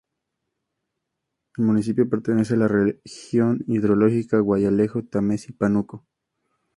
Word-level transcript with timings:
El 1.57 1.65
municipio 1.65 2.09
pertenece 2.09 2.55
a 2.55 2.57
la 2.57 2.67
región 2.67 3.63
hidrológica 3.67 4.39
Guayalejo-Tamesí-Pánuco. 4.39 6.07